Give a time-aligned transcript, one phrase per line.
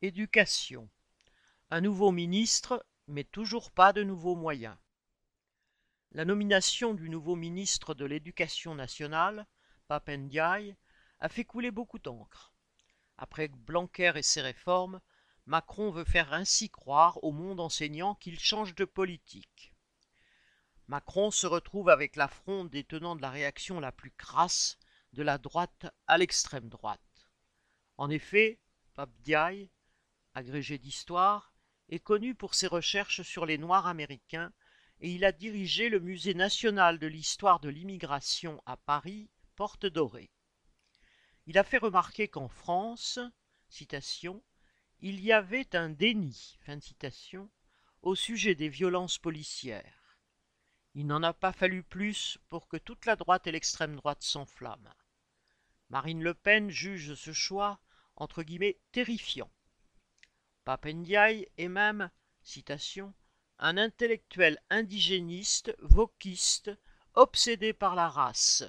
[0.00, 0.88] Éducation.
[1.70, 4.76] Un nouveau ministre, mais toujours pas de nouveaux moyens.
[6.12, 9.44] La nomination du nouveau ministre de l'Éducation nationale,
[9.88, 10.76] Papendiaï,
[11.18, 12.52] a fait couler beaucoup d'encre.
[13.16, 15.00] Après Blanquer et ses réformes,
[15.46, 19.74] Macron veut faire ainsi croire au monde enseignant qu'il change de politique.
[20.86, 24.78] Macron se retrouve avec la fronde des tenants de la réaction la plus crasse
[25.12, 27.00] de la droite à l'extrême droite.
[27.96, 28.60] En effet,
[30.38, 31.52] agrégé d'histoire,
[31.88, 34.52] est connu pour ses recherches sur les Noirs américains
[35.00, 40.30] et il a dirigé le Musée national de l'histoire de l'immigration à Paris, Porte Dorée.
[41.46, 43.18] Il a fait remarquer qu'en France,
[43.68, 44.42] citation,
[45.00, 47.50] il y avait un déni, fin citation,
[48.02, 50.18] au sujet des violences policières.
[50.94, 54.94] Il n'en a pas fallu plus pour que toute la droite et l'extrême droite s'enflamment.
[55.90, 57.80] Marine Le Pen juge ce choix
[58.14, 59.50] entre guillemets terrifiant.
[60.68, 62.10] Papendiaï est même,
[62.42, 63.14] citation,
[63.58, 66.70] un intellectuel indigéniste, vauquiste,
[67.14, 68.64] obsédé par la race.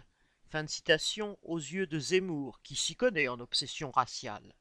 [0.48, 4.56] Fin de citation aux yeux de Zemmour, qui s'y connaît en obsession raciale.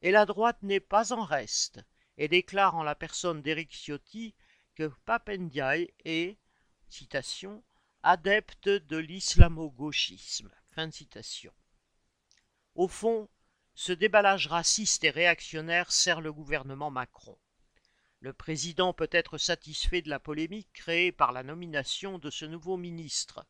[0.00, 1.84] Et la droite n'est pas en reste,
[2.16, 4.34] et déclare en la personne d'Éric Ciotti
[4.76, 6.38] que Papendiaï est,
[6.88, 7.62] citation,
[8.02, 10.50] adepte de l'islamo-gauchisme.
[10.70, 11.52] Fin de citation.
[12.74, 13.28] Au fond,
[13.78, 17.36] ce déballage raciste et réactionnaire sert le gouvernement Macron.
[18.20, 22.78] Le président peut être satisfait de la polémique créée par la nomination de ce nouveau
[22.78, 23.44] ministre.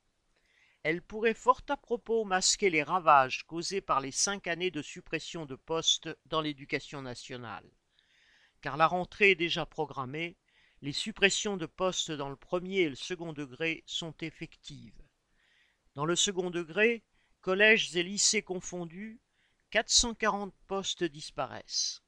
[0.82, 5.46] Elle pourrait fort à propos masquer les ravages causés par les cinq années de suppression
[5.46, 7.70] de postes dans l'éducation nationale.
[8.62, 10.36] Car la rentrée est déjà programmée,
[10.82, 15.00] les suppressions de postes dans le premier et le second degré sont effectives.
[15.94, 17.04] Dans le second degré,
[17.42, 19.20] collèges et lycées confondus,
[19.70, 22.02] 440 postes disparaissent.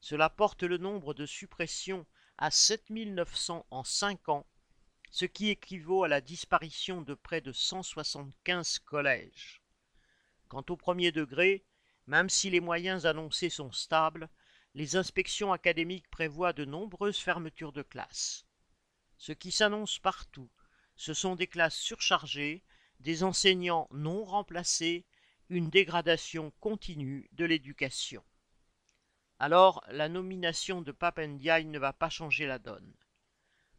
[0.00, 2.06] Cela porte le nombre de suppressions
[2.38, 4.46] à 7900 en 5 ans,
[5.10, 9.62] ce qui équivaut à la disparition de près de 175 collèges.
[10.48, 11.64] Quant au premier degré,
[12.06, 14.28] même si les moyens annoncés sont stables,
[14.74, 18.46] les inspections académiques prévoient de nombreuses fermetures de classes.
[19.18, 20.50] Ce qui s'annonce partout,
[20.94, 22.62] ce sont des classes surchargées,
[23.00, 25.04] des enseignants non remplacés
[25.48, 28.24] une dégradation continue de l'éducation.
[29.38, 32.94] Alors, la nomination de Papendiaï ne va pas changer la donne.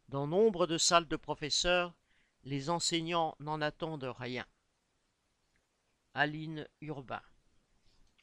[0.08, 1.94] Dans nombre de salles de professeurs,
[2.44, 4.46] les enseignants n'en attendent rien.
[6.14, 7.22] Aline Urbain